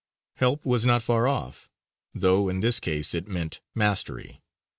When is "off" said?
1.27-1.69